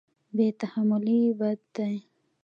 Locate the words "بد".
1.39-1.59